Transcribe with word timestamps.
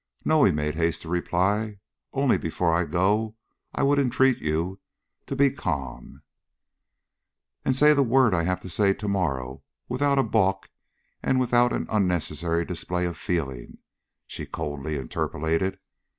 "No," 0.25 0.43
he 0.45 0.51
made 0.51 0.73
haste 0.73 1.03
to 1.03 1.09
reply; 1.09 1.77
"only 2.11 2.35
before 2.39 2.73
I 2.73 2.85
go 2.85 3.35
I 3.75 3.83
would 3.83 3.99
entreat 3.99 4.39
you 4.39 4.79
to 5.27 5.35
be 5.35 5.51
calm" 5.51 6.23
"And 7.65 7.75
say 7.75 7.93
the 7.93 8.01
word 8.01 8.33
I 8.33 8.41
have 8.41 8.59
to 8.61 8.67
say 8.69 8.93
to 8.95 9.07
morrow 9.07 9.61
without 9.87 10.17
a 10.17 10.23
balk 10.23 10.71
and 11.21 11.39
without 11.39 11.71
an 11.71 11.85
unnecessary 11.87 12.65
display 12.65 13.05
of 13.05 13.15
feeling," 13.15 13.77
she 14.25 14.47
coldly 14.47 14.97
interpolated. 14.97 15.77